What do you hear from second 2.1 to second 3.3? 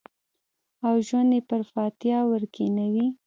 ورکښېنوی